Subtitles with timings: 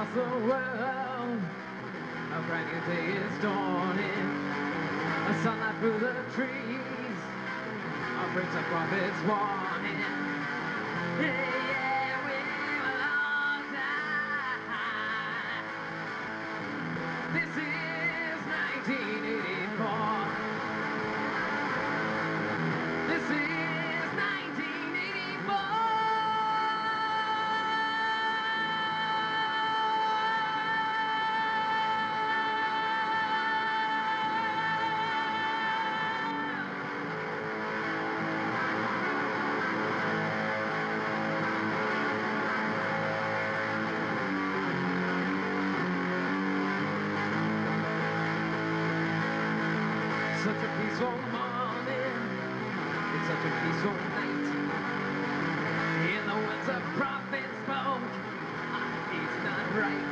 [0.00, 1.40] across the world.
[2.32, 4.28] A brand new day is dawning.
[5.28, 7.18] A sunlight through the trees.
[8.18, 10.00] A prince of prophets warning.
[11.20, 11.69] Yeah,
[50.44, 52.14] Such a peaceful morning.
[53.14, 54.46] It's such a peaceful night.
[55.86, 58.10] In the woods a prophet spoke.
[59.12, 60.09] It's not right.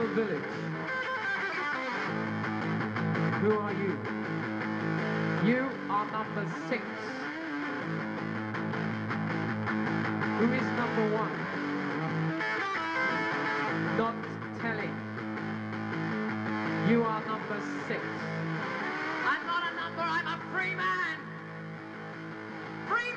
[0.00, 0.06] I?
[0.14, 0.42] Village.
[3.42, 3.98] Who are you?
[5.46, 6.82] You are number six.
[10.38, 11.36] Who is number one?
[13.98, 14.14] Not
[14.60, 14.94] telling.
[16.88, 18.00] You are number six.
[19.26, 21.18] I'm not a number, I'm a free man!
[22.88, 23.12] Free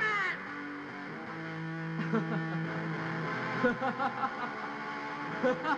[3.72, 4.70] man!
[5.42, 5.76] ハハ